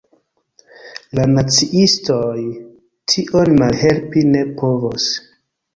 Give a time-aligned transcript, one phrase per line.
[1.19, 2.41] La naciistoj
[3.15, 5.11] tion malhelpi ne povos.